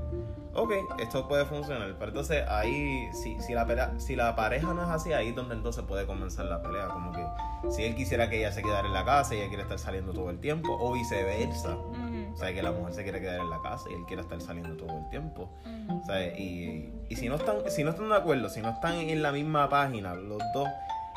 ok, 0.52 0.72
esto 0.98 1.26
puede 1.26 1.46
funcionar. 1.46 1.96
Pero 1.98 2.10
entonces 2.10 2.44
ahí, 2.46 3.08
si, 3.14 3.40
si, 3.40 3.54
la, 3.54 3.98
si 3.98 4.14
la 4.14 4.36
pareja 4.36 4.74
no 4.74 4.82
es 4.82 4.90
así, 4.90 5.14
ahí 5.14 5.28
es 5.28 5.34
donde 5.34 5.54
entonces 5.54 5.82
puede 5.84 6.04
comenzar 6.04 6.44
la 6.44 6.60
pelea. 6.60 6.88
Como 6.88 7.12
que 7.12 7.26
si 7.70 7.84
él 7.84 7.94
quisiera 7.94 8.28
que 8.28 8.40
ella 8.40 8.52
se 8.52 8.62
quedara 8.62 8.86
en 8.86 8.92
la 8.92 9.06
casa 9.06 9.34
y 9.34 9.38
ella 9.38 9.48
quiere 9.48 9.62
estar 9.62 9.78
saliendo 9.78 10.12
todo 10.12 10.28
el 10.28 10.38
tiempo, 10.38 10.76
o 10.78 10.92
viceversa. 10.92 11.74
Ujú, 11.74 12.34
O 12.34 12.36
sea, 12.36 12.52
que 12.52 12.62
la 12.62 12.72
mujer 12.72 12.92
se 12.92 13.04
quiere 13.04 13.22
quedar 13.22 13.40
en 13.40 13.48
la 13.48 13.62
casa 13.62 13.88
y 13.90 13.94
él 13.94 14.02
quiere 14.06 14.20
estar 14.20 14.38
saliendo 14.42 14.76
todo 14.76 14.98
el 14.98 15.08
tiempo. 15.08 15.48
ujú. 15.64 15.98
O 16.02 16.04
sea, 16.04 16.26
y, 16.38 16.92
y 17.08 17.16
si 17.16 17.26
no 17.30 17.36
están, 17.36 17.70
si 17.70 17.84
no 17.84 17.90
están 17.92 18.10
de 18.10 18.16
acuerdo, 18.16 18.50
si 18.50 18.60
no 18.60 18.68
están 18.68 18.96
en 18.96 19.22
la 19.22 19.32
misma 19.32 19.70
página, 19.70 20.12
los 20.14 20.42
dos 20.52 20.68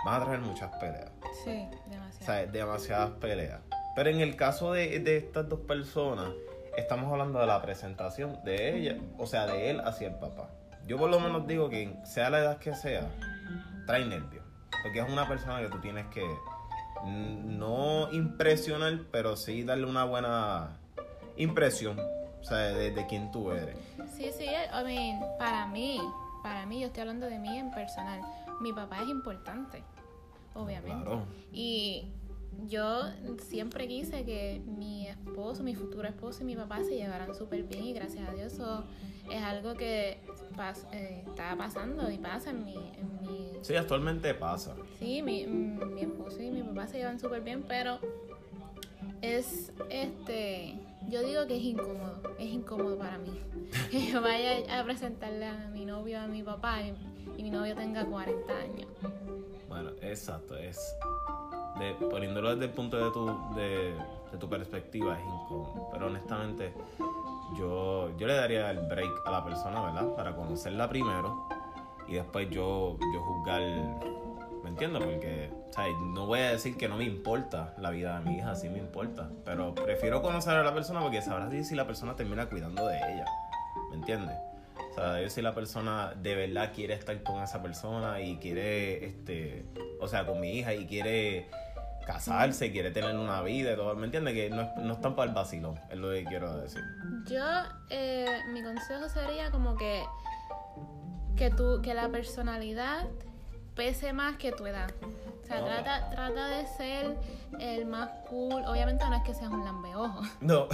van 0.06 0.22
a 0.22 0.26
traer 0.26 0.40
muchas 0.40 0.70
peleas. 0.78 1.12
Sí, 1.44 1.68
O 2.22 2.24
sea, 2.24 2.46
demasiadas 2.46 3.12
peleas. 3.20 3.60
Pero 3.96 4.10
en 4.10 4.22
el 4.22 4.36
caso 4.36 4.72
de, 4.72 5.00
de 5.00 5.18
estas 5.18 5.50
dos 5.50 5.62
personas, 5.62 6.30
estamos 6.78 7.12
hablando 7.12 7.40
de 7.40 7.48
la 7.48 7.62
presentación 7.62 8.40
de 8.44 8.78
ella, 8.78 8.98
o 9.18 9.26
sea, 9.26 9.48
de 9.48 9.72
él 9.72 9.82
hacia 9.82 10.10
el 10.10 10.16
papá. 10.16 10.50
Yo 10.86 10.98
por 10.98 11.10
lo 11.10 11.20
menos 11.20 11.48
digo 11.48 11.70
que 11.70 11.96
sea 12.04 12.30
la 12.30 12.40
edad 12.40 12.58
que 12.60 12.76
sea, 12.76 13.10
trae 13.88 14.06
nervios. 14.06 14.46
Porque 14.84 15.00
es 15.00 15.10
una 15.10 15.28
persona 15.28 15.60
que 15.62 15.70
tú 15.70 15.80
tienes 15.80 16.06
que 16.08 16.24
no 17.06 18.12
impresionar, 18.12 19.00
pero 19.12 19.36
sí 19.36 19.64
darle 19.64 19.88
una 19.88 20.04
buena 20.04 20.78
impresión, 21.38 22.00
o 22.00 22.44
sea, 22.44 22.58
de, 22.58 22.92
de 22.92 23.08
quién 23.08 23.32
tú 23.32 23.52
eres. 23.52 23.78
Sí, 24.16 24.30
sí, 24.38 24.46
I 24.46 24.84
mean, 24.84 25.20
para 25.40 25.66
mí, 25.66 26.00
para 26.44 26.66
mí, 26.68 26.82
yo 26.82 26.88
estoy 26.88 27.02
hablando 27.02 27.26
de 27.26 27.40
mí 27.40 27.58
en 27.58 27.72
personal. 27.72 28.22
Mi 28.62 28.72
papá 28.72 29.02
es 29.02 29.10
importante, 29.10 29.84
obviamente. 30.56 31.04
Claro. 31.06 31.26
Y 31.54 32.08
yo 32.68 33.02
siempre 33.38 33.88
quise 33.88 34.24
que 34.26 34.62
mi 34.66 35.08
esposo, 35.08 35.62
mi 35.62 35.76
futuro 35.76 36.08
esposo 36.08 36.42
y 36.42 36.46
mi 36.46 36.56
papá 36.56 36.84
se 36.84 36.96
llevaran 36.96 37.36
súper 37.36 37.64
bien 37.64 37.84
y 37.86 37.94
gracias 37.94 38.28
a 38.28 38.34
Dios 38.34 38.54
eso 38.54 38.84
es 39.30 39.42
algo 39.44 39.74
que 39.76 40.20
pas- 40.56 40.88
eh, 40.94 41.24
está 41.28 41.56
pasando 41.58 42.10
y 42.10 42.18
pasa 42.18 42.50
en 42.52 42.64
mi... 42.66 42.76
En 42.76 43.22
mi 43.22 43.52
Sí, 43.62 43.76
actualmente 43.76 44.34
pasa. 44.36 44.76
Sí, 45.00 45.22
mi, 45.22 45.46
mi 45.48 46.02
esposo 46.02 46.42
y 46.42 46.50
mi 46.52 46.62
papá 46.64 46.88
se 46.88 46.98
llevan 47.00 47.20
súper 47.20 47.42
bien, 47.42 47.64
pero 47.68 48.00
es 49.22 49.72
este. 49.90 50.76
Yo 51.10 51.22
digo 51.26 51.46
que 51.48 51.58
es 51.58 51.64
incómodo, 51.64 52.22
es 52.40 52.48
incómodo 52.48 52.98
para 52.98 53.18
mí. 53.18 53.32
Que 53.92 54.12
yo 54.12 54.22
vaya 54.22 54.80
a 54.80 54.84
presentarle 54.84 55.46
a 55.46 55.70
mi 55.74 55.86
novio 55.86 56.20
a 56.20 56.28
mi 56.28 56.44
papá 56.44 56.82
y, 56.84 56.94
y 57.38 57.44
mi 57.44 57.50
novio 57.50 57.76
tenga 57.76 58.06
40 58.06 58.54
años. 58.58 58.88
Bueno, 59.76 59.90
exacto, 60.02 60.56
es 60.56 60.96
poniéndolo 62.10 62.52
desde 62.52 62.64
el 62.64 62.72
punto 62.72 62.96
de 62.96 63.12
tu, 63.12 63.26
de, 63.56 63.94
tu 64.40 64.48
perspectiva 64.48 65.20
es 65.20 65.26
incómodo, 65.26 65.90
pero 65.92 66.08
honestamente 66.08 66.74
yo, 67.58 68.16
yo 68.18 68.26
le 68.26 68.36
daría 68.36 68.72
el 68.72 68.80
break 68.88 69.12
a 69.26 69.32
la 69.32 69.44
persona, 69.44 69.82
¿verdad? 69.82 70.16
Para 70.16 70.34
conocerla 70.34 70.88
primero 70.88 71.50
y 72.08 72.14
después 72.14 72.50
yo, 72.50 72.98
yo 73.14 73.22
juzgar, 73.22 73.62
¿me 74.64 74.70
entiendes? 74.70 75.04
Porque, 75.04 75.52
sea, 75.72 75.88
no 76.14 76.26
voy 76.26 76.40
a 76.40 76.52
decir 76.52 76.78
que 76.78 76.88
no 76.88 76.96
me 76.96 77.04
importa 77.04 77.74
la 77.78 77.90
vida 77.90 78.18
de 78.18 78.30
mi 78.30 78.38
hija, 78.38 78.56
sí 78.56 78.70
me 78.70 78.78
importa, 78.80 79.30
pero 79.44 79.76
prefiero 79.76 80.22
conocer 80.22 80.56
a 80.56 80.64
la 80.64 80.74
persona 80.74 81.02
porque 81.02 81.22
sabrás 81.22 81.68
si 81.68 81.76
la 81.76 81.86
persona 81.86 82.16
termina 82.16 82.46
cuidando 82.46 82.88
de 82.88 82.96
ella, 82.96 83.26
¿me 83.90 83.98
entiendes? 83.98 84.38
O 84.92 84.94
sea, 84.96 85.22
yo 85.22 85.30
si 85.30 85.42
la 85.42 85.54
persona 85.54 86.14
de 86.16 86.36
verdad 86.36 86.72
quiere 86.74 86.94
estar 86.94 87.22
con 87.24 87.42
esa 87.44 87.62
persona 87.62 88.22
y 88.22 88.38
quiere, 88.38 89.06
este, 89.06 89.66
o 90.00 90.08
sea, 90.08 90.26
con 90.26 90.40
mi 90.40 90.60
hija 90.60 90.74
y 90.74 90.86
quiere 90.86 91.50
casarse, 92.06 92.72
quiere 92.72 92.92
tener 92.92 93.16
una 93.16 93.42
vida 93.42 93.74
y 93.74 93.76
todo, 93.76 93.96
¿me 93.96 94.06
entiendes? 94.06 94.34
Que 94.34 94.50
no, 94.50 94.72
no 94.78 94.94
están 94.94 95.16
para 95.16 95.30
el 95.30 95.36
vacilón, 95.36 95.80
es 95.90 95.98
lo 95.98 96.12
que 96.12 96.24
quiero 96.26 96.58
decir. 96.58 96.84
Yo, 97.26 97.44
eh, 97.90 98.42
mi 98.52 98.64
consejo 98.64 99.10
sería 99.10 99.52
como 99.52 99.76
que, 99.76 100.04
que, 101.36 101.50
tú, 101.50 101.82
que 101.82 101.94
la 101.94 102.10
personalidad 102.10 103.08
pese 103.76 104.14
más 104.14 104.38
que 104.38 104.52
tu 104.52 104.66
edad. 104.66 104.90
O 105.44 105.48
sea, 105.48 105.64
trata, 105.64 106.10
trata 106.10 106.48
de 106.48 106.66
ser 106.66 107.18
el 107.60 107.86
más 107.86 108.10
cool. 108.30 108.64
Obviamente 108.66 109.06
no 109.08 109.16
es 109.16 109.24
que 109.24 109.34
seas 109.34 109.52
un 109.52 109.64
lambeojo. 109.64 110.22
No, 110.42 110.68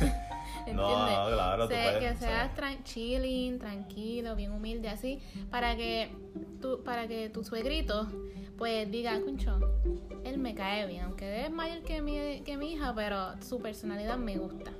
¿Entiendes? 0.66 0.76
no, 1.16 1.26
claro, 1.28 1.62
tú 1.68 1.74
puedes, 1.74 1.98
que 1.98 2.16
seas 2.16 2.56
tran- 2.56 2.82
chilling, 2.84 3.58
tranquilo, 3.58 4.34
bien 4.36 4.52
humilde, 4.52 4.88
así, 4.88 5.20
para 5.50 5.76
que 5.76 6.10
tu, 6.60 6.82
para 6.82 7.06
que 7.06 7.28
tu 7.28 7.44
suegrito 7.44 8.08
pues 8.56 8.88
diga, 8.90 9.20
concho, 9.20 9.58
él 10.24 10.38
me 10.38 10.54
cae 10.54 10.86
bien, 10.86 11.04
aunque 11.04 11.44
es 11.44 11.50
mayor 11.50 11.82
que 11.82 12.00
mi, 12.00 12.40
que 12.42 12.56
mi 12.56 12.72
hija, 12.74 12.92
pero 12.94 13.34
su 13.42 13.60
personalidad 13.60 14.16
me 14.16 14.38
gusta. 14.38 14.70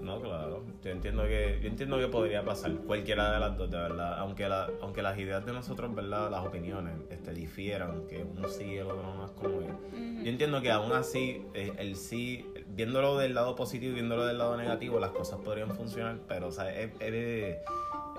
No, 0.00 0.20
claro. 0.20 0.62
Yo 0.84 0.90
entiendo 0.92 1.24
que 1.24 1.58
yo 1.60 1.68
entiendo 1.68 1.98
que 1.98 2.06
podría 2.06 2.44
pasar 2.44 2.72
cualquiera 2.86 3.32
de 3.32 3.40
las 3.40 3.58
dos, 3.58 3.68
de 3.68 3.76
verdad. 3.76 4.16
Aunque 4.20 4.48
la, 4.48 4.70
aunque 4.80 5.02
las 5.02 5.18
ideas 5.18 5.44
de 5.44 5.52
nosotros, 5.52 5.92
verdad, 5.96 6.30
las 6.30 6.46
opiniones, 6.46 6.94
este, 7.10 7.32
difieran, 7.34 8.06
que 8.06 8.22
uno 8.22 8.46
sí 8.48 8.64
y 8.66 8.76
el 8.76 8.86
otro 8.86 9.02
no 9.16 9.24
es 9.26 9.32
como 9.32 9.62
él. 9.62 10.22
Yo 10.22 10.30
entiendo 10.30 10.60
que 10.62 10.70
aún 10.70 10.92
así, 10.92 11.42
eh, 11.54 11.72
el 11.78 11.96
sí, 11.96 12.46
viéndolo 12.76 13.16
del 13.16 13.34
lado 13.34 13.56
positivo 13.56 13.92
y 13.92 13.94
viéndolo 13.94 14.26
del 14.26 14.38
lado 14.38 14.56
negativo, 14.56 15.00
las 15.00 15.10
cosas 15.10 15.38
podrían 15.44 15.70
funcionar, 15.74 16.18
pero 16.28 16.48
o 16.48 16.52
sea, 16.52 16.70
es, 16.72 16.90
es- 17.00 17.56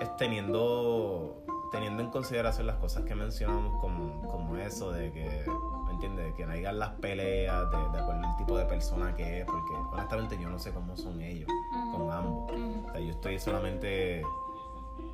es 0.00 0.16
teniendo, 0.16 1.42
teniendo 1.72 2.02
en 2.02 2.10
consideración 2.10 2.66
las 2.66 2.76
cosas 2.76 3.04
que 3.04 3.14
mencionamos 3.14 3.80
como, 3.80 4.22
como 4.28 4.56
eso 4.56 4.92
de 4.92 5.10
que, 5.12 5.44
¿me 5.86 5.92
entiendes? 5.92 6.34
Que 6.34 6.46
no 6.46 6.52
hayan 6.52 6.78
las 6.78 6.90
peleas, 7.00 7.70
de, 7.70 7.76
de 7.76 7.98
acuerdo 7.98 8.22
al 8.24 8.36
tipo 8.36 8.56
de 8.58 8.64
persona 8.66 9.14
que 9.16 9.40
es, 9.40 9.44
porque 9.44 9.74
honestamente 9.92 10.38
yo 10.40 10.48
no 10.50 10.58
sé 10.58 10.72
cómo 10.72 10.96
son 10.96 11.20
ellos 11.20 11.48
con 11.92 12.10
ambos. 12.12 12.52
O 12.52 12.90
sea, 12.92 13.00
yo 13.00 13.10
estoy 13.10 13.38
solamente 13.40 14.22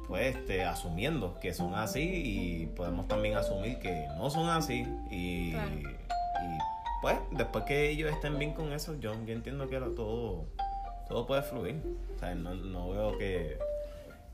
pues 0.06 0.36
este, 0.36 0.64
asumiendo 0.64 1.38
que 1.40 1.54
son 1.54 1.74
así 1.74 2.02
y 2.02 2.66
podemos 2.66 3.08
también 3.08 3.36
asumir 3.38 3.78
que 3.78 4.06
no 4.18 4.28
son 4.28 4.48
así 4.50 4.86
y, 5.10 5.52
Claro. 5.52 5.70
Pues 7.04 7.18
después 7.32 7.64
que 7.66 7.90
ellos 7.90 8.10
estén 8.10 8.38
bien 8.38 8.54
con 8.54 8.72
eso 8.72 8.94
yo, 8.98 9.12
entiendo 9.12 9.68
que 9.68 9.78
lo- 9.78 9.90
todo 9.90 10.46
todo 11.06 11.26
puede 11.26 11.42
fluir. 11.42 11.82
O 12.16 12.18
sea 12.18 12.34
no, 12.34 12.54
no 12.54 12.88
veo 12.88 13.18
que, 13.18 13.58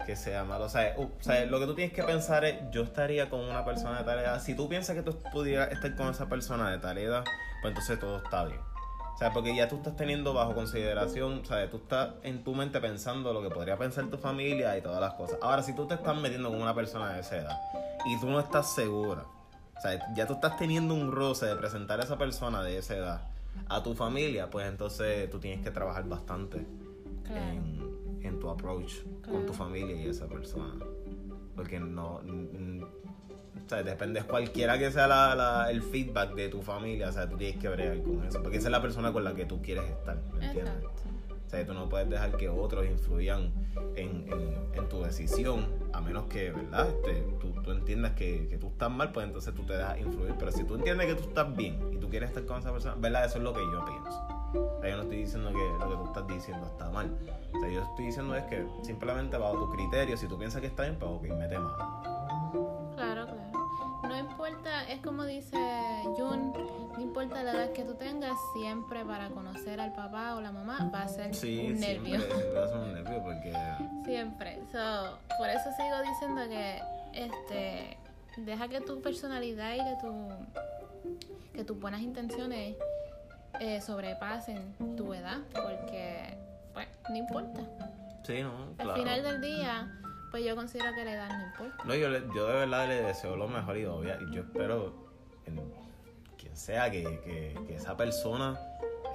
que 0.07 0.15
sea 0.15 0.45
malo. 0.45 0.67
O 0.67 0.69
sea, 0.69 0.95
o 0.97 1.11
sea, 1.21 1.47
lo 1.47 1.59
que 1.59 1.67
tú 1.67 1.75
tienes 1.75 1.93
que 1.93 2.05
pensar 2.05 2.45
es 2.45 2.55
yo 2.71 2.83
estaría 2.85 3.29
con 3.29 3.41
una 3.41 3.65
persona 3.65 3.99
de 3.99 4.05
tal 4.05 4.21
edad. 4.21 4.41
Si 4.41 4.55
tú 4.55 4.69
piensas 4.69 4.95
que 4.95 5.03
tú 5.03 5.19
pudieras 5.33 5.73
estar 5.73 5.97
con 5.97 6.11
esa 6.11 6.29
persona 6.29 6.71
de 6.71 6.79
tal 6.79 6.97
edad 6.99 7.25
pues 7.61 7.73
entonces 7.73 7.99
todo 7.99 8.19
está 8.19 8.45
bien. 8.45 8.61
O 8.61 9.19
sea, 9.19 9.33
porque 9.33 9.53
ya 9.53 9.67
tú 9.69 9.79
estás 9.79 9.97
teniendo 9.97 10.33
bajo 10.33 10.55
consideración, 10.55 11.41
o 11.41 11.45
sea, 11.45 11.69
tú 11.69 11.79
estás 11.79 12.11
en 12.23 12.45
tu 12.45 12.55
mente 12.55 12.81
pensando 12.81 13.33
lo 13.33 13.43
que 13.43 13.51
podría 13.51 13.77
pensar 13.77 14.07
tu 14.07 14.17
familia 14.17 14.79
y 14.79 14.81
todas 14.81 15.01
las 15.01 15.15
cosas. 15.15 15.39
Ahora, 15.43 15.65
si 15.65 15.75
tú 15.75 15.89
te 15.89 15.95
estás 15.95 16.17
metiendo 16.17 16.51
con 16.51 16.63
una 16.63 16.73
persona 16.75 17.15
de 17.15 17.21
esa 17.21 17.37
edad 17.37 17.61
y 18.07 18.19
tú 18.21 18.29
no 18.31 18.39
estás 18.39 18.73
segura, 18.77 19.25
o 19.81 19.83
sea, 19.83 20.15
ya 20.15 20.27
tú 20.27 20.35
estás 20.35 20.59
teniendo 20.59 20.93
un 20.95 21.11
roce 21.11 21.47
de 21.47 21.57
presentar 21.57 22.01
a 22.01 22.05
esa 22.05 22.19
persona 22.19 22.63
de 22.63 22.77
esa 22.79 22.97
edad 22.97 23.23
a 23.69 23.83
tu 23.83 23.95
familia, 23.95 24.51
pues 24.51 24.69
entonces 24.69 25.29
tú 25.31 25.39
tienes 25.41 25.63
que 25.65 25.71
trabajar 25.71 26.07
bastante 26.09 26.67
Claro. 27.25 27.41
en, 27.41 28.19
en 28.23 28.39
tu 28.39 28.49
approach 28.51 28.93
con 29.25 29.47
tu 29.47 29.53
familia 29.55 29.97
y 29.97 30.09
esa 30.09 30.27
persona. 30.27 30.75
Porque 31.57 31.81
no. 31.81 32.17
o 32.17 33.69
sea, 33.69 33.83
depende 33.83 34.23
cualquiera 34.25 34.79
que 34.79 34.91
sea 34.91 35.07
la- 35.07 35.35
la- 35.35 35.71
el 35.71 35.83
feedback 35.83 36.35
de 36.35 36.49
tu 36.49 36.61
familia, 36.61 37.09
o 37.09 37.13
sea, 37.13 37.29
tú 37.29 37.37
tienes 37.37 37.57
que 37.61 37.69
bregar 37.69 38.03
con 38.03 38.25
eso. 38.25 38.43
Porque 38.43 38.59
esa 38.59 38.69
es 38.69 38.73
la 38.73 38.83
persona 38.83 39.13
con 39.13 39.25
la 39.25 39.35
que 39.35 39.47
tú 39.47 39.63
quieres 39.63 39.85
estar, 39.91 40.17
¿me 40.39 40.45
entiendes? 40.47 40.75
Exacto. 40.75 41.03
O 41.51 41.53
sea, 41.53 41.67
tú 41.67 41.75
no 41.75 41.89
puedes 41.89 42.09
dejar 42.09 42.37
que 42.37 42.49
otros 42.49 42.87
influyan 42.87 43.53
en, 43.97 44.25
en- 44.73 44.89
tu 44.89 45.03
decisión, 45.03 45.67
a 45.93 46.01
menos 46.01 46.27
que, 46.27 46.53
¿verdad? 46.53 46.89
Este, 46.89 47.23
tú, 47.41 47.51
tú 47.63 47.73
entiendas 47.73 48.13
que, 48.13 48.47
que 48.49 48.57
tú 48.57 48.69
estás 48.69 48.89
mal, 48.89 49.11
pues 49.11 49.27
entonces 49.27 49.53
tú 49.53 49.65
te 49.65 49.77
dejas 49.77 49.99
influir. 49.99 50.35
Pero 50.39 50.53
si 50.53 50.63
tú 50.63 50.77
entiendes 50.77 51.07
que 51.09 51.15
tú 51.17 51.29
estás 51.29 51.57
bien 51.57 51.79
y 51.93 51.97
tú 51.97 52.09
quieres 52.09 52.29
estar 52.31 52.45
con 52.47 52.59
esa 52.61 52.71
persona, 52.71 52.95
¿verdad? 52.99 53.25
Eso 53.25 53.39
es 53.39 53.45
lo 53.45 53.53
que 53.53 53.61
yo 53.61 53.85
pienso. 53.85 54.21
O 54.55 54.79
sea, 54.81 54.91
yo 54.91 54.97
no 54.97 55.03
estoy 55.03 55.17
diciendo 55.19 55.51
que 55.51 55.85
lo 55.85 55.91
que 55.91 55.97
tú 55.97 56.05
estás 56.07 56.27
diciendo 56.29 56.67
está 56.69 56.89
mal. 56.91 57.19
O 57.53 57.59
sea, 57.61 57.69
yo 57.69 57.83
estoy 57.83 58.07
diciendo 58.07 58.35
es 58.37 58.45
que 58.45 58.65
simplemente 58.83 59.37
bajo 59.37 59.59
tu 59.59 59.71
criterio, 59.71 60.17
si 60.17 60.29
tú 60.29 60.39
piensas 60.39 60.61
que 60.61 60.69
está 60.69 60.85
bien, 60.85 60.97
pues 61.01 61.11
ok, 61.11 61.23
mete 61.37 61.59
mano. 61.59 61.77
Claro, 62.95 63.27
claro. 63.27 63.51
No 64.05 64.17
importa, 64.19 64.89
es 64.89 65.01
como 65.03 65.25
dice 65.25 65.57
Jun, 66.17 66.53
la 67.53 67.65
edad 67.65 67.73
que 67.73 67.83
tú 67.85 67.95
tengas, 67.95 68.37
siempre 68.55 69.05
para 69.05 69.29
conocer 69.31 69.81
al 69.81 69.93
papá 69.93 70.37
o 70.37 70.41
la 70.41 70.53
mamá 70.53 70.91
va 70.95 71.03
a 71.03 71.09
ser 71.09 71.35
Sí, 71.35 71.69
un 71.73 71.81
nervio. 71.81 72.21
va 72.57 72.65
a 72.65 72.69
ser 72.69 72.77
un 72.79 72.93
nervio 72.95 73.23
porque... 73.23 73.53
Siempre. 74.05 74.61
So, 74.73 75.19
por 75.39 75.49
eso 75.49 75.71
sigo 75.77 76.01
diciendo 76.03 76.43
que 76.49 76.81
este 77.13 77.97
deja 78.39 78.69
que 78.69 78.81
tu 78.81 79.01
personalidad 79.03 79.75
y 79.75 79.79
que 79.79 79.97
tu 80.01 80.29
que 81.55 81.65
tus 81.65 81.79
buenas 81.81 82.01
intenciones 82.01 82.77
eh, 83.61 83.81
sobrepasen 83.81 84.75
tu 84.97 85.13
edad, 85.13 85.39
porque 85.53 86.39
pues 86.73 86.87
no 87.09 87.17
importa. 87.17 87.61
Sí, 88.25 88.43
no, 88.43 88.73
claro. 88.77 88.93
Al 88.95 88.99
final 89.01 89.23
del 89.23 89.41
día, 89.41 90.01
pues 90.31 90.45
yo 90.45 90.55
considero 90.55 90.95
que 90.95 91.05
la 91.05 91.13
edad 91.13 91.29
no 91.37 91.47
importa. 91.47 91.85
No, 91.85 91.95
yo, 91.95 92.09
le- 92.09 92.23
yo 92.35 92.47
de 92.47 92.55
verdad 92.55 92.87
le 92.87 93.03
deseo 93.03 93.35
lo 93.37 93.49
mejor 93.49 93.77
y 93.77 93.85
obvia, 93.87 94.19
y 94.21 94.35
yo 94.35 94.43
espero 94.43 94.95
en 95.47 95.57
sea 96.61 96.91
que, 96.91 97.03
que, 97.03 97.59
que 97.67 97.75
esa 97.75 97.97
persona, 97.97 98.61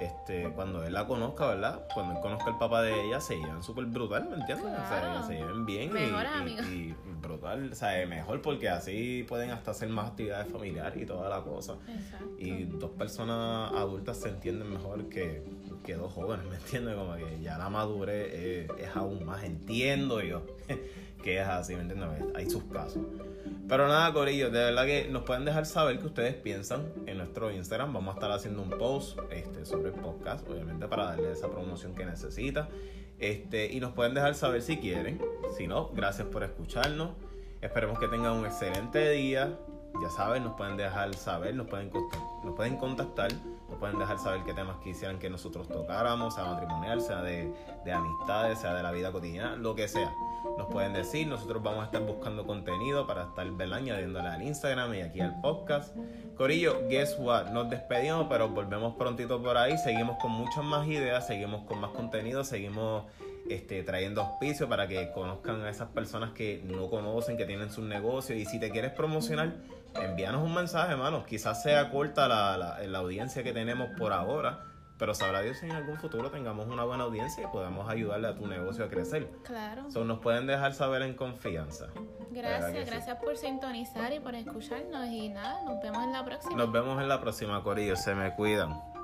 este, 0.00 0.50
cuando 0.50 0.84
él 0.84 0.92
la 0.92 1.06
conozca, 1.06 1.46
¿verdad? 1.46 1.86
Cuando 1.94 2.14
él 2.14 2.20
conozca 2.20 2.50
el 2.50 2.58
papá 2.58 2.82
de 2.82 3.06
ella, 3.06 3.20
se 3.20 3.36
llevan 3.36 3.62
súper 3.62 3.86
brutal, 3.86 4.28
¿me 4.28 4.36
entiendes? 4.36 4.66
O 4.66 4.88
sea, 4.88 5.22
se 5.26 5.34
lleven 5.34 5.64
bien 5.64 5.92
y 5.96 6.94
brutal, 7.22 7.70
o 7.72 7.74
sea, 7.74 8.04
mejor 8.06 8.42
porque 8.42 8.68
así 8.68 9.24
pueden 9.28 9.50
hasta 9.50 9.70
hacer 9.70 9.88
más 9.88 10.10
actividades 10.10 10.50
familiares 10.50 11.00
y 11.00 11.06
toda 11.06 11.28
la 11.28 11.42
cosa. 11.42 11.76
Exacto. 11.88 12.26
Y 12.38 12.64
dos 12.64 12.90
personas 12.90 13.72
adultas 13.72 14.18
se 14.18 14.28
entienden 14.28 14.68
mejor 14.70 15.08
que, 15.08 15.44
que 15.84 15.94
dos 15.94 16.12
jóvenes, 16.12 16.46
¿me 16.50 16.56
entiendes? 16.56 16.96
Como 16.96 17.14
que 17.14 17.40
ya 17.40 17.58
la 17.58 17.70
madurez 17.70 18.34
es, 18.34 18.70
es 18.78 18.96
aún 18.96 19.24
más, 19.24 19.44
entiendo 19.44 20.20
yo 20.20 20.42
que 21.22 21.40
es 21.40 21.46
así, 21.46 21.76
¿me 21.76 21.82
entiendes? 21.82 22.08
Hay 22.34 22.50
sus 22.50 22.64
casos. 22.64 23.02
Pero 23.68 23.88
nada, 23.88 24.12
Corillo, 24.12 24.50
de 24.50 24.58
verdad 24.58 24.84
que 24.86 25.08
nos 25.10 25.22
pueden 25.22 25.44
dejar 25.44 25.66
saber 25.66 25.98
qué 25.98 26.06
ustedes 26.06 26.34
piensan 26.34 26.84
en 27.06 27.18
nuestro 27.18 27.50
Instagram. 27.50 27.92
Vamos 27.92 28.14
a 28.14 28.18
estar 28.18 28.30
haciendo 28.30 28.62
un 28.62 28.70
post 28.70 29.18
este, 29.30 29.64
sobre 29.64 29.88
el 29.88 29.94
podcast, 29.94 30.48
obviamente, 30.48 30.86
para 30.86 31.06
darle 31.06 31.32
esa 31.32 31.48
promoción 31.48 31.94
que 31.94 32.04
necesita. 32.04 32.68
Este, 33.18 33.72
y 33.72 33.80
nos 33.80 33.92
pueden 33.92 34.14
dejar 34.14 34.34
saber 34.34 34.62
si 34.62 34.76
quieren. 34.76 35.20
Si 35.56 35.66
no, 35.66 35.88
gracias 35.88 36.28
por 36.28 36.44
escucharnos. 36.44 37.10
Esperemos 37.60 37.98
que 37.98 38.08
tengan 38.08 38.32
un 38.32 38.46
excelente 38.46 39.10
día. 39.10 39.58
Ya 40.00 40.10
saben, 40.10 40.44
nos 40.44 40.54
pueden 40.54 40.76
dejar 40.76 41.14
saber, 41.14 41.54
nos 41.54 41.66
pueden, 41.68 41.90
nos 42.44 42.54
pueden 42.54 42.76
contactar, 42.76 43.32
nos 43.68 43.78
pueden 43.78 43.98
dejar 43.98 44.18
saber 44.18 44.42
qué 44.44 44.52
temas 44.52 44.76
quisieran 44.84 45.18
que 45.18 45.30
nosotros 45.30 45.68
tocáramos, 45.68 46.34
sea 46.34 46.44
matrimonial, 46.44 47.00
sea 47.00 47.22
de, 47.22 47.50
de 47.84 47.92
amistades, 47.92 48.58
sea 48.58 48.74
de 48.74 48.82
la 48.82 48.92
vida 48.92 49.10
cotidiana, 49.10 49.56
lo 49.56 49.74
que 49.74 49.88
sea. 49.88 50.12
Nos 50.58 50.68
pueden 50.68 50.92
decir, 50.92 51.26
nosotros 51.26 51.62
vamos 51.62 51.82
a 51.82 51.84
estar 51.86 52.02
buscando 52.02 52.46
contenido 52.46 53.06
para 53.06 53.24
estar 53.24 53.50
¿verdad? 53.52 53.78
añadiéndole 53.78 54.28
al 54.28 54.42
Instagram 54.42 54.94
y 54.94 55.00
aquí 55.02 55.20
al 55.20 55.40
podcast. 55.40 55.94
Corillo, 56.36 56.86
guess 56.88 57.16
what? 57.18 57.48
Nos 57.48 57.68
despedimos, 57.70 58.26
pero 58.28 58.48
volvemos 58.48 58.94
prontito 58.96 59.42
por 59.42 59.56
ahí. 59.56 59.76
Seguimos 59.78 60.16
con 60.18 60.32
muchas 60.32 60.64
más 60.64 60.86
ideas, 60.86 61.26
seguimos 61.26 61.64
con 61.64 61.80
más 61.80 61.90
contenido, 61.90 62.44
seguimos 62.44 63.04
este, 63.48 63.82
trayendo 63.82 64.22
auspicio 64.22 64.68
para 64.68 64.88
que 64.88 65.10
conozcan 65.12 65.62
a 65.62 65.70
esas 65.70 65.88
personas 65.88 66.30
que 66.32 66.62
no 66.64 66.90
conocen, 66.90 67.36
que 67.36 67.46
tienen 67.46 67.70
sus 67.70 67.84
negocios. 67.84 68.38
Y 68.38 68.44
si 68.44 68.58
te 68.58 68.70
quieres 68.70 68.92
promocionar, 68.92 69.54
envíanos 69.94 70.42
un 70.42 70.54
mensaje, 70.54 70.92
hermano. 70.92 71.24
Quizás 71.26 71.62
sea 71.62 71.90
corta 71.90 72.28
la, 72.28 72.56
la, 72.56 72.80
la 72.80 72.98
audiencia 72.98 73.42
que 73.42 73.52
tenemos 73.52 73.88
por 73.98 74.12
ahora, 74.12 74.64
pero 74.98 75.14
sabrá 75.14 75.42
Dios 75.42 75.58
si 75.58 75.66
en 75.66 75.72
algún 75.72 75.96
futuro 75.98 76.30
tengamos 76.30 76.66
una 76.66 76.84
buena 76.84 77.04
audiencia 77.04 77.44
y 77.44 77.46
podamos 77.48 77.88
ayudarle 77.88 78.28
a 78.28 78.34
tu 78.34 78.46
negocio 78.46 78.84
a 78.84 78.88
crecer. 78.88 79.30
Claro. 79.44 79.90
So, 79.90 80.04
nos 80.04 80.20
pueden 80.20 80.46
dejar 80.46 80.72
saber 80.74 81.02
en 81.02 81.14
confianza. 81.14 81.86
¿Verdad 81.86 82.26
que 82.30 82.40
Gracias, 82.40 82.84
sí? 82.84 82.90
gracias 82.90 83.16
por 83.18 83.36
sintonizar 83.36 84.12
y 84.12 84.20
por 84.20 84.34
escucharnos. 84.34 85.06
Y 85.08 85.28
nada, 85.28 85.62
nos 85.64 85.82
vemos 85.82 86.02
en 86.04 86.12
la 86.12 86.24
próxima. 86.24 86.56
Nos 86.56 86.72
vemos 86.72 87.00
en 87.00 87.08
la 87.08 87.20
próxima, 87.20 87.62
Corillo. 87.62 87.96
Se 87.96 88.14
me 88.14 88.34
cuidan. 88.34 88.95